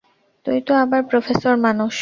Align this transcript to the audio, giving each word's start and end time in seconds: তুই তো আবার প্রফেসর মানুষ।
তুই 0.45 0.59
তো 0.61 0.71
আবার 0.75 1.01
প্রফেসর 1.03 1.55
মানুষ। 1.57 1.89